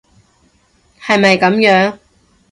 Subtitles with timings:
[0.99, 1.99] 係咪噉樣？